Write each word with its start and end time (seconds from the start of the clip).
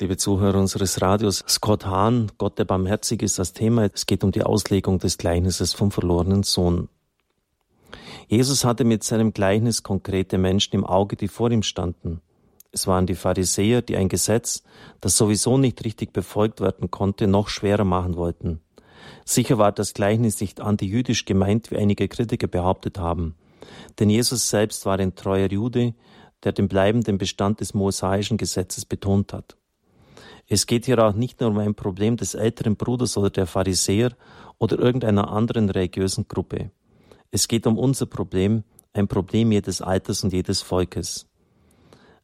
Liebe 0.00 0.16
Zuhörer 0.16 0.58
unseres 0.58 1.00
Radios, 1.00 1.44
Scott 1.48 1.86
Hahn, 1.86 2.32
Gott 2.38 2.58
der 2.58 2.64
Barmherzige 2.64 3.24
ist 3.24 3.38
das 3.38 3.52
Thema. 3.52 3.88
Es 3.92 4.06
geht 4.06 4.24
um 4.24 4.32
die 4.32 4.42
Auslegung 4.42 4.98
des 4.98 5.16
Gleichnisses 5.16 5.74
vom 5.74 5.92
verlorenen 5.92 6.42
Sohn. 6.42 6.88
Jesus 8.26 8.64
hatte 8.64 8.84
mit 8.84 9.04
seinem 9.04 9.32
Gleichnis 9.32 9.82
konkrete 9.82 10.38
Menschen 10.38 10.74
im 10.74 10.84
Auge, 10.84 11.14
die 11.16 11.28
vor 11.28 11.50
ihm 11.50 11.62
standen. 11.62 12.20
Es 12.72 12.86
waren 12.86 13.06
die 13.06 13.14
Pharisäer, 13.14 13.82
die 13.82 13.96
ein 13.96 14.08
Gesetz, 14.08 14.64
das 15.00 15.16
sowieso 15.16 15.58
nicht 15.58 15.84
richtig 15.84 16.12
befolgt 16.12 16.60
werden 16.60 16.90
konnte, 16.90 17.26
noch 17.26 17.48
schwerer 17.48 17.84
machen 17.84 18.16
wollten. 18.16 18.60
Sicher 19.24 19.58
war 19.58 19.70
das 19.70 19.94
Gleichnis 19.94 20.40
nicht 20.40 20.60
antijüdisch 20.60 21.26
gemeint, 21.26 21.70
wie 21.70 21.76
einige 21.76 22.08
Kritiker 22.08 22.48
behauptet 22.48 22.98
haben. 22.98 23.36
Denn 24.00 24.10
Jesus 24.10 24.48
selbst 24.48 24.84
war 24.86 24.98
ein 24.98 25.14
treuer 25.14 25.48
Jude, 25.48 25.94
der 26.42 26.52
den 26.52 26.66
bleibenden 26.66 27.18
Bestand 27.18 27.60
des 27.60 27.74
mosaischen 27.74 28.36
Gesetzes 28.36 28.84
betont 28.84 29.32
hat. 29.32 29.56
Es 30.48 30.66
geht 30.66 30.86
hier 30.86 30.98
auch 30.98 31.14
nicht 31.14 31.40
nur 31.40 31.50
um 31.50 31.58
ein 31.58 31.74
Problem 31.74 32.16
des 32.16 32.34
älteren 32.34 32.76
Bruders 32.76 33.16
oder 33.16 33.30
der 33.30 33.46
Pharisäer 33.46 34.12
oder 34.58 34.78
irgendeiner 34.78 35.30
anderen 35.30 35.70
religiösen 35.70 36.28
Gruppe. 36.28 36.70
Es 37.30 37.48
geht 37.48 37.66
um 37.66 37.78
unser 37.78 38.06
Problem, 38.06 38.64
ein 38.92 39.08
Problem 39.08 39.52
jedes 39.52 39.80
Alters 39.80 40.22
und 40.24 40.32
jedes 40.32 40.60
Volkes. 40.62 41.26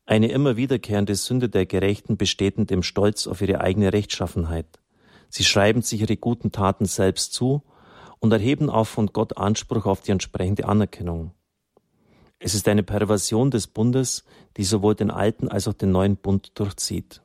Eine 0.05 0.29
immer 0.29 0.57
wiederkehrende 0.57 1.15
Sünde 1.15 1.49
der 1.49 1.67
Gerechten 1.67 2.17
besteht 2.17 2.57
in 2.57 2.67
dem 2.67 2.83
Stolz 2.83 3.27
auf 3.27 3.41
ihre 3.41 3.61
eigene 3.61 3.93
Rechtschaffenheit. 3.93 4.79
Sie 5.29 5.45
schreiben 5.45 5.83
sich 5.83 6.01
ihre 6.01 6.17
guten 6.17 6.53
Taten 6.53 6.87
selbst 6.87 7.35
zu 7.35 7.63
und 8.19 8.33
erheben 8.33 8.71
auch 8.71 8.87
von 8.87 9.09
Gott 9.09 9.37
Anspruch 9.37 9.87
auf 9.87 10.01
die 10.01 10.13
entsprechende 10.13 10.67
Anerkennung. 10.67 11.33
Es 12.39 12.55
ist 12.55 12.69
eine 12.69 12.83
Perversion 12.83 13.51
des 13.51 13.67
Bundes, 13.67 14.25
die 14.57 14.65
sowohl 14.65 14.95
den 14.95 15.11
alten 15.11 15.49
als 15.49 15.69
auch 15.69 15.75
den 15.75 15.91
neuen 15.91 16.17
Bund 16.17 16.53
durchzieht. 16.59 17.21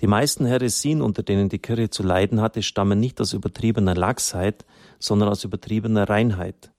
Die 0.00 0.06
meisten 0.06 0.46
Heresien, 0.46 1.02
unter 1.02 1.22
denen 1.22 1.48
die 1.48 1.58
Kirche 1.58 1.90
zu 1.90 2.02
leiden 2.02 2.40
hatte, 2.40 2.62
stammen 2.62 3.00
nicht 3.00 3.20
aus 3.20 3.32
übertriebener 3.32 3.94
Lachsheit, 3.94 4.64
sondern 4.98 5.28
aus 5.28 5.42
übertriebener 5.42 6.08
Reinheit. 6.08 6.70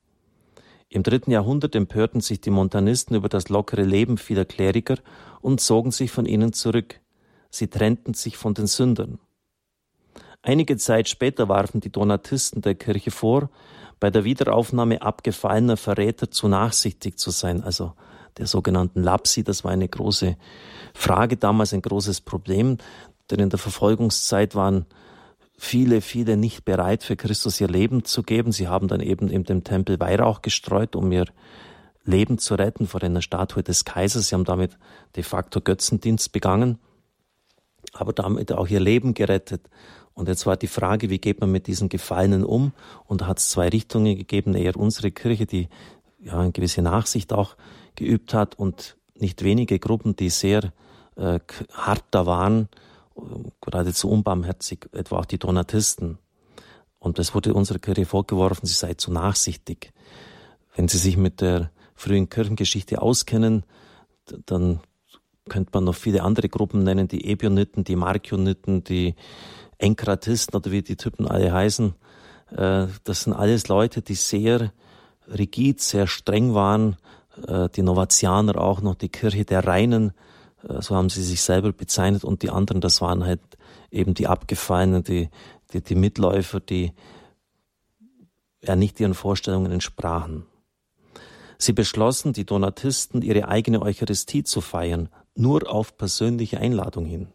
Im 0.88 1.04
dritten 1.04 1.32
Jahrhundert 1.32 1.76
empörten 1.76 2.22
sich 2.22 2.42
die 2.42 2.50
Montanisten 2.50 3.16
über 3.16 3.30
das 3.30 3.50
lockere 3.50 3.84
Leben 3.84 4.18
vieler 4.18 4.46
Kleriker 4.46 4.98
und 5.42 5.62
zogen 5.62 5.92
sich 5.92 6.12
von 6.12 6.26
ihnen 6.26 6.54
zurück. 6.54 7.00
Sie 7.52 7.68
trennten 7.68 8.14
sich 8.14 8.38
von 8.38 8.54
den 8.54 8.68
Sündern. 8.68 9.20
Einige 10.42 10.78
Zeit 10.78 11.10
später 11.10 11.50
warfen 11.50 11.82
die 11.82 11.92
Donatisten 11.92 12.62
der 12.62 12.76
Kirche 12.76 13.12
vor, 13.12 13.50
bei 14.00 14.10
der 14.10 14.24
Wiederaufnahme 14.24 15.02
abgefallener 15.02 15.76
Verräter 15.76 16.32
zu 16.32 16.48
nachsichtig 16.48 17.20
zu 17.20 17.32
sein, 17.32 17.62
also 17.62 17.94
der 18.40 18.48
sogenannten 18.48 19.04
Lapsi, 19.04 19.44
das 19.44 19.64
war 19.64 19.72
eine 19.72 19.88
große 19.88 20.38
Frage 20.94 21.38
damals, 21.38 21.74
ein 21.74 21.82
großes 21.82 22.22
Problem. 22.22 22.78
Denn 23.30 23.40
in 23.40 23.50
der 23.50 23.60
Verfolgungszeit 23.60 24.56
waren 24.56 24.86
viele, 25.58 26.02
viele 26.02 26.38
nicht 26.38 26.66
bereit, 26.66 27.04
für 27.04 27.16
Christus 27.16 27.60
ihr 27.62 27.68
Leben 27.68 28.06
zu 28.06 28.24
geben. 28.24 28.52
Sie 28.52 28.68
haben 28.68 28.88
dann 28.88 29.02
eben 29.02 29.30
in 29.30 29.44
dem 29.44 29.64
Tempel 29.64 30.00
Weihrauch 30.00 30.42
gestreut, 30.42 30.96
um 30.96 31.12
ihr 31.12 31.26
Leben 32.06 32.38
zu 32.38 32.56
retten 32.56 32.88
vor 32.88 33.04
einer 33.04 33.22
Statue 33.22 33.62
des 33.62 33.86
Kaisers. 33.86 34.30
Sie 34.30 34.36
haben 34.36 34.46
damit 34.46 34.78
de 35.16 35.24
facto 35.24 35.62
Götzendienst 35.62 36.32
begangen, 36.32 36.80
aber 37.94 38.14
damit 38.14 38.52
auch 38.54 38.68
ihr 38.68 38.80
Leben 38.80 39.14
gerettet. 39.14 39.70
Und 40.14 40.28
jetzt 40.28 40.46
war 40.46 40.58
die 40.58 40.68
Frage, 40.68 41.10
wie 41.10 41.20
geht 41.20 41.40
man 41.42 41.52
mit 41.52 41.68
diesen 41.68 41.90
Gefallenen 41.90 42.44
um? 42.44 42.74
Und 43.06 43.22
da 43.22 43.28
hat 43.28 43.40
es 43.40 43.50
zwei 43.50 43.70
Richtungen 43.70 44.18
gegeben, 44.18 44.56
eher 44.56 44.76
unsere 44.76 45.12
Kirche, 45.12 45.46
die 45.46 45.70
ja 46.20 46.40
eine 46.40 46.52
gewisse 46.52 46.82
Nachsicht 46.82 47.32
auch 47.32 47.56
geübt 48.00 48.34
hat 48.34 48.56
und 48.56 48.98
nicht 49.16 49.44
wenige 49.44 49.80
Gruppen, 49.80 50.16
die 50.16 50.30
sehr 50.30 50.74
äh, 51.16 51.40
hart 51.74 52.06
da 52.12 52.26
waren, 52.26 52.70
geradezu 53.62 54.10
unbarmherzig, 54.10 54.88
etwa 54.94 55.20
auch 55.20 55.26
die 55.26 55.38
Donatisten. 55.38 56.18
Und 57.00 57.20
es 57.20 57.36
wurde 57.36 57.54
unserer 57.54 57.80
Kirche 57.80 58.06
vorgeworfen, 58.06 58.66
sie 58.66 58.74
sei 58.74 58.94
zu 58.94 59.12
nachsichtig. 59.12 59.92
Wenn 60.76 60.88
Sie 60.88 60.98
sich 60.98 61.18
mit 61.18 61.42
der 61.42 61.72
frühen 61.96 62.30
Kirchengeschichte 62.30 63.02
auskennen, 63.02 63.64
dann 64.46 64.80
könnte 65.50 65.72
man 65.74 65.84
noch 65.86 65.96
viele 65.96 66.24
andere 66.24 66.48
Gruppen 66.48 66.84
nennen, 66.84 67.08
die 67.08 67.26
Ebioniten, 67.26 67.84
die 67.84 67.96
Markioniten, 67.96 68.84
die 68.84 69.16
Enkratisten 69.78 70.56
oder 70.56 70.72
wie 70.72 70.82
die 70.82 70.96
Typen 70.96 71.28
alle 71.28 71.52
heißen. 71.52 71.96
Äh, 72.52 72.88
das 73.04 73.24
sind 73.24 73.34
alles 73.34 73.68
Leute, 73.68 74.02
die 74.02 74.16
sehr 74.16 74.72
rigid, 75.28 75.82
sehr 75.82 76.08
streng 76.08 76.54
waren. 76.54 76.98
Äh, 77.48 77.70
die 77.70 77.82
Novatianer 77.82 78.60
auch 78.60 78.82
noch, 78.82 78.96
die 78.96 79.10
Kirche 79.10 79.46
der 79.46 79.66
Reinen, 79.66 80.14
äh, 80.68 80.82
so 80.82 80.96
haben 80.96 81.10
sie 81.10 81.24
sich 81.24 81.42
selber 81.42 81.72
bezeichnet 81.72 82.24
und 82.24 82.44
die 82.44 82.50
anderen, 82.50 82.82
das 82.82 83.02
waren 83.02 83.26
halt 83.26 83.42
eben 83.92 84.14
die 84.14 84.28
Abgefallenen, 84.28 85.04
die, 85.04 85.30
die, 85.74 85.82
die 85.82 85.96
Mitläufer, 85.96 86.60
die 86.60 86.94
ja 88.62 88.76
nicht 88.76 89.00
ihren 89.00 89.14
Vorstellungen 89.14 89.72
entsprachen. 89.72 90.46
Sie 91.58 91.74
beschlossen, 91.74 92.34
die 92.34 92.46
Donatisten, 92.46 93.22
ihre 93.22 93.48
eigene 93.48 93.82
Eucharistie 93.82 94.44
zu 94.44 94.62
feiern, 94.62 95.10
nur 95.36 95.70
auf 95.70 95.98
persönliche 95.98 96.60
Einladung 96.60 97.06
hin. 97.06 97.28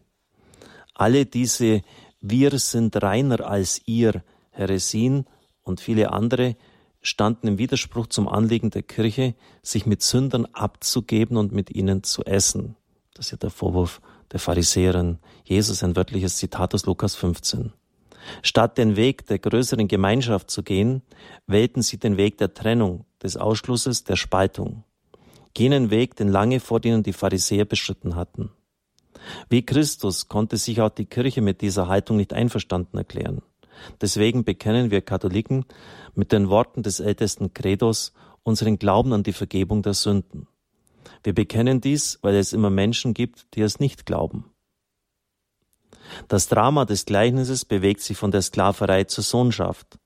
Alle 0.93 1.25
diese 1.25 1.81
Wir 2.21 2.57
sind 2.57 3.01
reiner 3.01 3.45
als 3.45 3.81
ihr 3.85 4.23
Heresien 4.49 5.25
und 5.63 5.79
viele 5.79 6.11
andere 6.11 6.55
standen 7.05 7.47
im 7.47 7.57
Widerspruch 7.57 8.07
zum 8.07 8.27
Anliegen 8.27 8.71
der 8.71 8.83
Kirche, 8.83 9.35
sich 9.61 9.85
mit 9.85 10.01
Sündern 10.01 10.45
abzugeben 10.53 11.37
und 11.37 11.51
mit 11.51 11.69
ihnen 11.71 12.03
zu 12.03 12.23
essen. 12.23 12.75
Das 13.13 13.27
ist 13.27 13.31
ja 13.31 13.37
der 13.37 13.51
Vorwurf 13.51 14.01
der 14.31 14.39
Pharisäerin. 14.39 15.19
Jesus, 15.43 15.83
ein 15.83 15.95
wörtliches 15.95 16.37
Zitat 16.37 16.73
aus 16.73 16.85
Lukas 16.85 17.15
15. 17.15 17.73
Statt 18.41 18.77
den 18.77 18.95
Weg 18.95 19.27
der 19.27 19.39
größeren 19.39 19.87
Gemeinschaft 19.87 20.49
zu 20.49 20.63
gehen, 20.63 21.03
wählten 21.45 21.83
sie 21.83 21.97
den 21.97 22.17
Weg 22.17 22.37
der 22.39 22.53
Trennung, 22.53 23.05
des 23.21 23.37
Ausschlusses, 23.37 24.03
der 24.03 24.15
Spaltung. 24.15 24.83
Jenen 25.57 25.89
Weg, 25.89 26.15
den 26.15 26.27
lange 26.27 26.59
vor 26.59 26.83
ihnen 26.83 27.03
die 27.03 27.13
Pharisäer 27.13 27.65
beschritten 27.65 28.15
hatten. 28.15 28.51
Wie 29.49 29.65
Christus 29.65 30.27
konnte 30.27 30.57
sich 30.57 30.81
auch 30.81 30.89
die 30.89 31.05
Kirche 31.05 31.41
mit 31.41 31.61
dieser 31.61 31.87
Haltung 31.87 32.17
nicht 32.17 32.33
einverstanden 32.33 32.97
erklären. 32.97 33.41
Deswegen 34.01 34.43
bekennen 34.43 34.91
wir 34.91 35.01
Katholiken 35.01 35.65
mit 36.13 36.31
den 36.31 36.49
Worten 36.49 36.83
des 36.83 36.99
ältesten 36.99 37.53
Credos 37.53 38.13
unseren 38.43 38.77
Glauben 38.77 39.13
an 39.13 39.23
die 39.23 39.33
Vergebung 39.33 39.81
der 39.81 39.93
Sünden. 39.93 40.47
Wir 41.23 41.33
bekennen 41.33 41.81
dies, 41.81 42.19
weil 42.21 42.35
es 42.35 42.53
immer 42.53 42.69
Menschen 42.69 43.13
gibt, 43.13 43.55
die 43.55 43.61
es 43.61 43.79
nicht 43.79 44.05
glauben. 44.05 44.45
Das 46.27 46.47
Drama 46.47 46.85
des 46.85 47.05
Gleichnisses 47.05 47.65
bewegt 47.65 48.01
sich 48.01 48.17
von 48.17 48.31
der 48.31 48.41
Sklaverei 48.41 49.05
zur 49.05 49.23
Sohnschaft, 49.23 49.97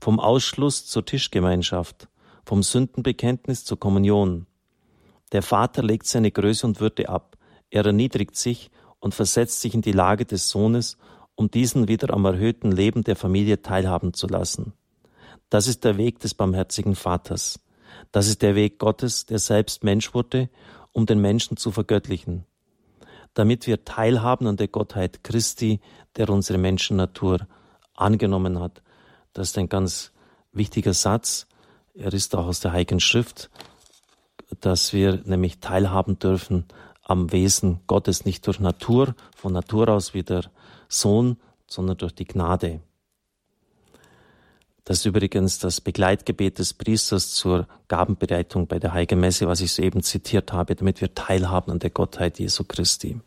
vom 0.00 0.18
Ausschluss 0.18 0.86
zur 0.86 1.04
Tischgemeinschaft, 1.04 2.08
vom 2.44 2.62
Sündenbekenntnis 2.62 3.64
zur 3.64 3.78
Kommunion. 3.78 4.46
Der 5.32 5.42
Vater 5.42 5.82
legt 5.82 6.06
seine 6.06 6.30
Größe 6.30 6.66
und 6.66 6.80
Würde 6.80 7.08
ab, 7.08 7.36
er 7.70 7.86
erniedrigt 7.86 8.36
sich 8.36 8.70
und 9.00 9.14
versetzt 9.14 9.60
sich 9.60 9.74
in 9.74 9.82
die 9.82 9.92
Lage 9.92 10.24
des 10.24 10.48
Sohnes, 10.48 10.96
um 11.36 11.50
diesen 11.50 11.88
wieder 11.88 12.12
am 12.12 12.24
erhöhten 12.24 12.72
Leben 12.72 13.04
der 13.04 13.16
Familie 13.16 13.62
teilhaben 13.62 14.14
zu 14.14 14.26
lassen. 14.26 14.72
Das 15.50 15.66
ist 15.66 15.84
der 15.84 15.96
Weg 15.96 16.20
des 16.20 16.34
barmherzigen 16.34 16.94
Vaters. 16.94 17.60
Das 18.12 18.26
ist 18.26 18.42
der 18.42 18.54
Weg 18.54 18.78
Gottes, 18.78 19.26
der 19.26 19.38
selbst 19.38 19.84
Mensch 19.84 20.14
wurde, 20.14 20.48
um 20.92 21.06
den 21.06 21.20
Menschen 21.20 21.56
zu 21.56 21.70
vergöttlichen, 21.70 22.44
damit 23.34 23.66
wir 23.66 23.84
teilhaben 23.84 24.46
an 24.46 24.56
der 24.56 24.68
Gottheit 24.68 25.24
Christi, 25.24 25.80
der 26.16 26.30
unsere 26.30 26.58
Menschennatur 26.58 27.46
angenommen 27.94 28.60
hat. 28.60 28.82
Das 29.32 29.48
ist 29.48 29.58
ein 29.58 29.68
ganz 29.68 30.12
wichtiger 30.52 30.94
Satz. 30.94 31.46
Er 31.94 32.12
ist 32.12 32.34
auch 32.34 32.46
aus 32.46 32.60
der 32.60 32.72
Heiligen 32.72 33.00
Schrift, 33.00 33.50
dass 34.60 34.92
wir 34.92 35.20
nämlich 35.24 35.58
teilhaben 35.58 36.18
dürfen 36.18 36.66
am 37.02 37.32
Wesen 37.32 37.80
Gottes, 37.86 38.24
nicht 38.24 38.46
durch 38.46 38.60
Natur, 38.60 39.14
von 39.36 39.52
Natur 39.52 39.88
aus 39.88 40.14
wie 40.14 40.22
der 40.22 40.44
Sohn, 40.98 41.36
sondern 41.66 41.96
durch 41.96 42.14
die 42.14 42.26
Gnade. 42.26 42.80
Das 44.84 44.98
ist 44.98 45.06
übrigens 45.06 45.58
das 45.58 45.80
Begleitgebet 45.80 46.58
des 46.58 46.74
Priesters 46.74 47.30
zur 47.30 47.66
Gabenbereitung 47.88 48.66
bei 48.66 48.78
der 48.78 48.92
Heiligen 48.92 49.18
Messe, 49.18 49.48
was 49.48 49.60
ich 49.60 49.72
soeben 49.72 50.02
zitiert 50.02 50.52
habe, 50.52 50.74
damit 50.74 51.00
wir 51.00 51.14
teilhaben 51.14 51.72
an 51.72 51.78
der 51.78 51.90
Gottheit 51.90 52.38
Jesu 52.38 52.64
Christi. 52.64 53.18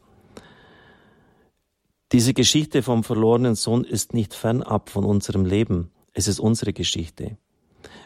Diese 2.11 2.33
Geschichte 2.33 2.83
vom 2.83 3.03
verlorenen 3.03 3.55
Sohn 3.55 3.83
ist 3.83 4.13
nicht 4.13 4.33
fernab 4.35 4.89
von 4.89 5.03
unserem 5.03 5.45
Leben. 5.45 5.91
Es 6.13 6.27
ist 6.27 6.39
unsere 6.39 6.73
Geschichte. 6.73 7.37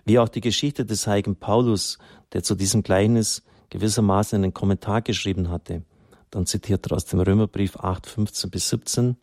Wie 0.06 0.18
auch 0.18 0.30
die 0.30 0.42
Geschichte 0.42 0.86
des 0.86 1.06
heiligen 1.06 1.36
Paulus, 1.36 2.00
der 2.34 2.44
zu 2.44 2.56
diesem 2.56 2.84
Gleichnis 2.84 3.44
gewissermaßen 3.70 4.42
einen 4.42 4.54
Kommentar 4.54 5.02
geschrieben 5.02 5.50
hatte. 5.50 5.84
Dann 6.30 6.46
zitiert 6.46 6.88
er 6.88 6.96
aus 6.96 7.06
dem 7.06 7.20
Römerbrief 7.20 7.76
8, 7.78 8.08
15 8.08 8.50
bis 8.50 8.70
17. 8.70 9.18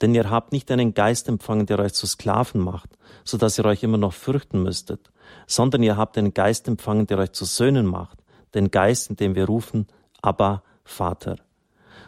Denn 0.00 0.14
ihr 0.14 0.30
habt 0.30 0.52
nicht 0.52 0.70
einen 0.70 0.94
Geist 0.94 1.28
empfangen, 1.28 1.66
der 1.66 1.78
euch 1.78 1.94
zu 1.94 2.06
Sklaven 2.06 2.60
macht, 2.60 2.90
so 3.24 3.38
dass 3.38 3.58
ihr 3.58 3.64
euch 3.64 3.82
immer 3.82 3.98
noch 3.98 4.12
fürchten 4.12 4.62
müsstet, 4.62 5.10
sondern 5.46 5.82
ihr 5.82 5.96
habt 5.96 6.18
einen 6.18 6.34
Geist 6.34 6.68
empfangen, 6.68 7.06
der 7.06 7.18
euch 7.18 7.32
zu 7.32 7.44
Söhnen 7.44 7.86
macht, 7.86 8.18
den 8.54 8.70
Geist, 8.70 9.10
in 9.10 9.16
dem 9.16 9.34
wir 9.34 9.46
rufen, 9.46 9.86
aber 10.20 10.62
Vater. 10.84 11.36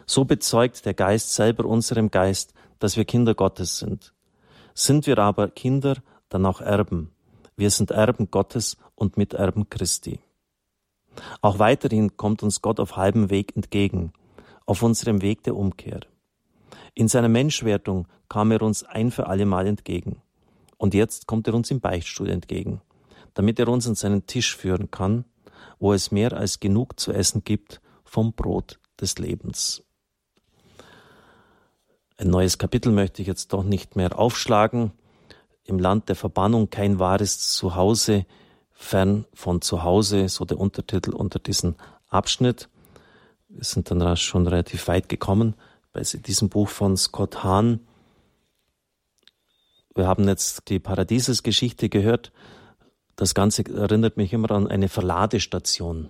So 0.05 0.25
bezeugt 0.25 0.85
der 0.85 0.93
Geist 0.93 1.33
selber 1.33 1.65
unserem 1.65 2.11
Geist, 2.11 2.53
dass 2.79 2.97
wir 2.97 3.05
Kinder 3.05 3.33
Gottes 3.33 3.79
sind. 3.79 4.13
Sind 4.73 5.07
wir 5.07 5.17
aber 5.17 5.49
Kinder, 5.49 5.95
dann 6.29 6.45
auch 6.45 6.61
Erben. 6.61 7.11
Wir 7.55 7.69
sind 7.69 7.91
Erben 7.91 8.29
Gottes 8.29 8.77
und 8.95 9.17
Miterben 9.17 9.69
Christi. 9.69 10.19
Auch 11.41 11.59
weiterhin 11.59 12.17
kommt 12.17 12.43
uns 12.43 12.61
Gott 12.61 12.79
auf 12.79 12.97
halbem 12.97 13.29
Weg 13.29 13.55
entgegen, 13.55 14.11
auf 14.65 14.83
unserem 14.83 15.21
Weg 15.21 15.43
der 15.43 15.55
Umkehr. 15.55 16.01
In 16.97 17.09
seiner 17.09 17.27
Menschwertung 17.27 18.07
kam 18.29 18.51
er 18.51 18.61
uns 18.61 18.83
ein 18.83 19.11
für 19.11 19.27
allemal 19.27 19.67
entgegen. 19.67 20.21
Und 20.77 20.93
jetzt 20.93 21.27
kommt 21.27 21.45
er 21.47 21.53
uns 21.53 21.69
im 21.69 21.81
Beichtstuhl 21.81 22.29
entgegen, 22.29 22.81
damit 23.33 23.59
er 23.59 23.67
uns 23.67 23.85
an 23.87 23.95
seinen 23.95 24.25
Tisch 24.27 24.55
führen 24.55 24.91
kann, 24.91 25.25
wo 25.77 25.91
es 25.91 26.11
mehr 26.11 26.33
als 26.33 26.61
genug 26.61 26.97
zu 26.97 27.11
essen 27.11 27.43
gibt 27.43 27.81
vom 28.05 28.31
Brot 28.33 28.79
des 28.99 29.17
Lebens. 29.19 29.83
Ein 32.17 32.29
neues 32.29 32.57
Kapitel 32.57 32.93
möchte 32.93 33.21
ich 33.21 33.27
jetzt 33.27 33.51
doch 33.51 33.63
nicht 33.63 33.97
mehr 33.97 34.17
aufschlagen. 34.17 34.93
Im 35.65 35.79
Land 35.79 36.07
der 36.07 36.15
Verbannung 36.15 36.69
kein 36.69 36.97
wahres 36.97 37.53
Zuhause, 37.53 38.25
fern 38.71 39.25
von 39.33 39.61
Zuhause, 39.61 40.29
so 40.29 40.45
der 40.45 40.59
Untertitel 40.59 41.13
unter 41.13 41.39
diesem 41.39 41.75
Abschnitt. 42.07 42.69
Wir 43.49 43.65
sind 43.65 43.91
dann 43.91 44.15
schon 44.15 44.47
relativ 44.47 44.87
weit 44.87 45.09
gekommen 45.09 45.55
bei 45.95 46.01
diesem 46.01 46.49
Buch 46.49 46.67
von 46.67 46.97
Scott 46.97 47.43
Hahn. 47.45 47.79
Wir 49.95 50.07
haben 50.07 50.27
jetzt 50.27 50.67
die 50.67 50.79
Paradiesesgeschichte 50.79 51.87
gehört. 51.87 52.33
Das 53.15 53.33
Ganze 53.33 53.63
erinnert 53.65 54.17
mich 54.17 54.33
immer 54.33 54.51
an 54.51 54.67
eine 54.67 54.89
Verladestation. 54.89 56.09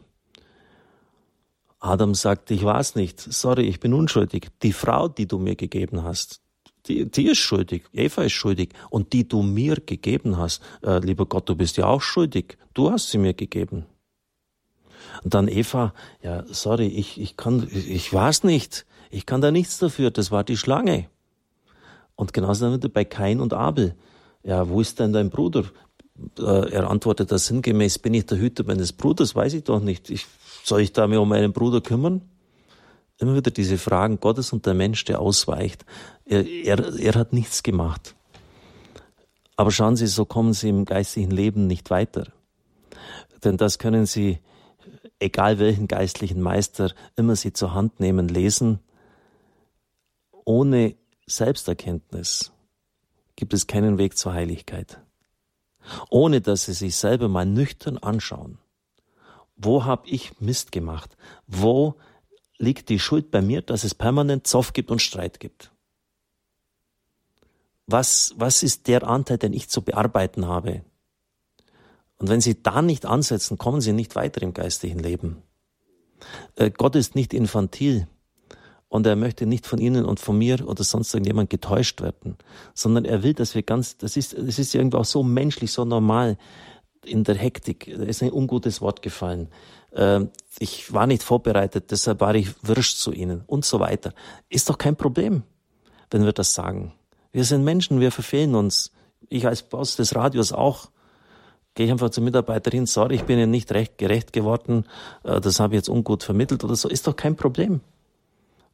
Adam 1.80 2.16
sagt, 2.16 2.50
ich 2.50 2.64
weiß 2.64 2.96
nicht, 2.96 3.20
sorry, 3.20 3.68
ich 3.68 3.80
bin 3.80 3.94
unschuldig. 3.94 4.48
Die 4.64 4.74
Frau, 4.74 5.08
die 5.08 5.28
du 5.28 5.38
mir 5.38 5.56
gegeben 5.56 6.02
hast, 6.02 6.42
die, 6.88 7.06
die 7.06 7.28
ist 7.28 7.38
schuldig, 7.38 7.84
Eva 7.94 8.24
ist 8.24 8.34
schuldig. 8.34 8.70
Und 8.90 9.14
die 9.14 9.28
du 9.28 9.44
mir 9.44 9.76
gegeben 9.76 10.38
hast, 10.38 10.64
äh, 10.81 10.98
lieber 10.98 11.28
Gott, 11.28 11.48
du 11.48 11.56
bist 11.56 11.78
ja 11.78 11.86
auch 11.86 12.02
schuldig. 12.02 12.58
Du 12.74 12.90
hast 12.90 13.12
sie 13.12 13.20
mir 13.20 13.36
gegeben. 13.36 13.86
Und 15.24 15.36
dann 15.36 15.48
Eva, 15.48 15.94
ja, 16.24 16.44
sorry, 16.48 16.88
ich, 16.88 17.22
ich 17.22 17.38
kann, 17.38 17.68
ich 17.72 18.12
weiß 18.12 18.46
nicht. 18.46 18.88
Ich 19.16 19.26
kann 19.26 19.40
da 19.40 19.50
nichts 19.50 19.78
dafür. 19.78 20.12
Das 20.12 20.30
war 20.30 20.44
die 20.44 20.58
Schlange. 20.58 21.08
Und 22.16 22.34
genauso 22.34 22.78
dann 22.78 22.92
bei 22.92 23.06
Kain 23.06 23.40
und 23.40 23.54
Abel. 23.54 23.96
Ja, 24.44 24.68
wo 24.68 24.82
ist 24.82 25.00
denn 25.00 25.14
dein 25.14 25.30
Bruder? 25.30 25.64
Äh, 26.38 26.72
er 26.72 26.90
antwortet 26.90 27.32
da 27.32 27.38
sinngemäß, 27.38 28.00
bin 28.00 28.14
ich 28.14 28.26
der 28.26 28.38
Hüter 28.38 28.66
meines 28.66 28.92
Bruders? 28.92 29.34
Weiß 29.34 29.54
ich 29.54 29.64
doch 29.64 29.80
nicht. 29.80 30.10
Ich 30.10 30.26
soll 30.66 30.82
ich 30.82 30.92
da 30.92 31.08
mir 31.08 31.22
um 31.22 31.30
meinen 31.30 31.54
Bruder 31.54 31.80
kümmern? 31.80 32.24
Immer 33.18 33.36
wieder 33.36 33.52
diese 33.52 33.78
Fragen 33.78 34.20
Gottes 34.20 34.52
und 34.52 34.66
der 34.66 34.74
Mensch, 34.74 35.06
der 35.06 35.22
ausweicht. 35.22 35.86
Er, 36.26 36.46
er, 36.46 37.00
er 37.00 37.14
hat 37.16 37.32
nichts 37.32 37.64
gemacht. 37.64 38.16
Aber 39.56 39.72
schauen 39.72 39.96
Sie, 39.96 40.08
so 40.08 40.26
kommen 40.26 40.52
Sie 40.52 40.68
im 40.68 40.84
geistlichen 40.84 41.32
Leben 41.32 41.68
nicht 41.68 41.90
weiter. 41.90 42.28
Denn 43.46 43.56
das 43.56 43.80
können 43.80 44.06
Sie, 44.06 44.40
egal 45.20 45.58
welchen 45.60 45.88
geistlichen 45.88 46.42
Meister, 46.42 46.92
immer 47.16 47.38
Sie 47.38 47.54
zur 47.54 47.74
Hand 47.74 48.02
nehmen, 48.02 48.28
lesen. 48.28 48.80
Ohne 50.45 50.95
Selbsterkenntnis 51.27 52.51
gibt 53.36 53.53
es 53.53 53.68
keinen 53.68 53.97
Weg 53.97 54.18
zur 54.18 54.33
Heiligkeit. 54.33 55.01
Ohne 56.09 56.42
dass 56.42 56.65
Sie 56.65 56.74
sich 56.74 56.95
selber 56.95 57.27
mal 57.27 57.45
nüchtern 57.45 57.97
anschauen 57.97 58.59
wo 59.56 59.86
habe 59.86 60.07
ich 60.09 60.39
Mist 60.39 60.71
gemacht? 60.71 61.15
Wo 61.47 61.95
liegt 62.57 62.89
die 62.89 63.00
Schuld 63.00 63.31
bei 63.31 63.42
mir, 63.42 63.62
dass 63.62 63.83
es 63.83 63.95
permanent 63.95 64.47
Zoff 64.47 64.74
gibt 64.74 64.92
und 64.92 65.01
Streit 65.01 65.39
gibt? 65.39 65.71
Was, 67.88 68.33
was 68.38 68.63
ist 68.63 68.88
der 68.88 69.03
Anteil, 69.07 69.38
den 69.38 69.53
ich 69.53 69.69
zu 69.69 69.81
bearbeiten 69.81 70.47
habe? 70.47 70.83
Und 72.18 72.30
wenn 72.30 72.42
Sie 72.42 72.62
da 72.62 72.81
nicht 72.81 73.06
ansetzen, 73.06 73.57
kommen 73.57 73.81
Sie 73.81 73.94
nicht 73.94 74.15
weiter 74.15 74.42
im 74.42 74.53
geistlichen 74.53 75.00
Leben. 75.00 75.42
Äh, 76.56 76.71
Gott 76.71 76.95
ist 76.95 77.15
nicht 77.15 77.33
infantil 77.33 78.07
und 78.95 79.06
er 79.06 79.15
möchte 79.15 79.45
nicht 79.45 79.68
von 79.68 79.80
Ihnen 79.80 80.06
und 80.06 80.19
von 80.19 80.38
mir 80.38 80.68
oder 80.68 80.83
sonst 80.83 81.13
irgendjemand 81.13 81.50
getäuscht 81.50 82.01
werden, 82.01 82.38
sondern 82.74 83.06
er 83.06 83.24
will, 83.24 83.33
dass 83.33 83.53
wir 83.53 83.63
ganz, 83.63 83.97
das 83.97 84.18
ist, 84.18 84.38
das 84.38 84.57
ist 84.57 84.74
irgendwie 84.74 84.97
auch 84.97 85.06
so 85.06 85.21
menschlich, 85.21 85.71
so 85.71 85.86
normal, 85.86 86.38
in 87.06 87.24
der 87.24 87.36
Hektik, 87.36 87.94
da 87.95 88.03
ist 88.03 88.24
ein 88.24 88.31
ungutes 88.31 88.81
Wort 88.81 89.01
gefallen. 89.01 89.50
Ähm, 89.94 90.30
ich 90.59 90.92
war 90.92 91.07
nicht 91.07 91.24
vorbereitet, 91.24 91.92
deshalb 91.92 92.19
war 92.19 92.36
ich 92.36 92.50
wirsch 92.63 92.95
zu 92.95 93.12
ihnen 93.12 93.44
und 93.47 93.65
so 93.65 93.80
weiter. 93.80 94.13
Ist 94.50 94.69
doch 94.69 94.77
kein 94.77 94.95
Problem, 94.95 95.44
wenn 96.09 96.25
wir 96.25 96.33
das 96.33 96.53
sagen. 96.53 96.94
Wir 97.31 97.44
sind 97.44 97.63
Menschen, 97.63 98.00
wir 98.00 98.12
verfehlen 98.12 98.56
uns. 98.56 98.92
Ich 99.30 99.45
als 99.45 99.62
Boss 99.62 99.95
des 99.95 100.15
Radios 100.15 100.51
auch. 100.51 100.89
Gehe 101.75 101.86
ich 101.88 101.92
einfach 101.92 102.09
zur 102.09 102.24
Mitarbeiterin, 102.24 102.86
sorry, 102.86 103.15
ich 103.15 103.24
bin 103.24 103.38
Ihnen 103.38 103.51
nicht 103.51 103.71
recht 103.74 103.97
gerecht 103.97 104.31
geworden, 104.31 104.86
äh, 105.24 105.42
das 105.42 105.59
habe 105.59 105.75
ich 105.75 105.80
jetzt 105.80 105.89
ungut 105.89 106.24
vermittelt 106.24 106.63
oder 106.63 106.75
so, 106.75 106.88
ist 106.88 107.06
doch 107.06 107.18
kein 107.18 107.36
Problem. 107.36 107.81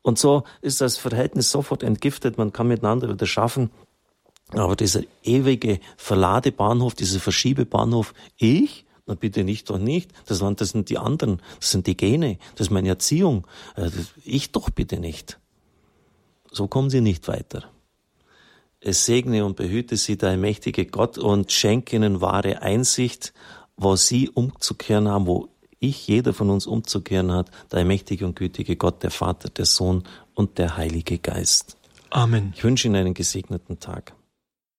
Und 0.02 0.18
so 0.18 0.44
ist 0.62 0.82
das 0.82 0.98
Verhältnis 0.98 1.52
sofort 1.52 1.84
entgiftet, 1.84 2.38
man 2.38 2.54
kann 2.54 2.68
miteinander 2.68 3.10
wieder 3.10 3.26
schaffen. 3.26 3.70
Aber 4.50 4.76
dieser 4.76 5.02
ewige 5.24 5.80
Verladebahnhof, 5.98 6.96
dieser 6.96 7.20
Verschiebebahnhof, 7.20 8.14
ich? 8.38 8.86
Na 9.06 9.16
bitte 9.16 9.44
nicht, 9.44 9.70
doch 9.70 9.78
nicht. 9.78 10.12
Das, 10.26 10.40
das 10.40 10.70
sind 10.70 10.90
die 10.90 10.98
anderen, 10.98 11.42
das 11.60 11.72
sind 11.72 11.88
die 11.88 11.98
Gene, 11.98 12.38
das 12.56 12.68
ist 12.68 12.72
meine 12.72 12.90
Erziehung. 12.90 13.48
Äh, 13.76 13.90
ich 14.24 14.52
doch 14.52 14.70
bitte 14.70 15.00
nicht. 15.00 15.40
So 16.52 16.68
kommen 16.68 16.90
sie 16.90 17.02
nicht 17.02 17.28
weiter. 17.28 17.64
Es 18.80 19.06
segne 19.06 19.46
und 19.46 19.56
behüte 19.56 19.96
sie 19.96 20.18
der 20.18 20.38
mächtige 20.38 20.86
Gott 20.86 21.18
und 21.18 21.52
schenke 21.52 21.96
ihnen 21.96 22.20
wahre 22.20 22.62
Einsicht, 22.62 23.34
wo 23.78 23.96
sie 23.96 24.30
umzukehren 24.30 25.08
haben, 25.08 25.28
wo 25.28 25.50
ich, 25.82 26.08
jeder 26.08 26.34
von 26.34 26.50
uns 26.50 26.66
umzukehren 26.66 27.32
hat, 27.34 27.52
der 27.72 27.84
mächtige 27.84 28.26
und 28.26 28.38
gütige 28.38 28.78
Gott, 28.78 29.04
der 29.04 29.12
Vater, 29.12 29.50
der 29.50 29.66
Sohn 29.66 30.04
und 30.36 30.58
der 30.58 30.78
Heilige 30.78 31.18
Geist. 31.18 31.76
Amen. 32.12 32.54
Ich 32.56 32.64
wünsche 32.64 32.88
Ihnen 32.88 32.96
einen 32.96 33.14
gesegneten 33.14 33.80
Tag. 33.80 34.14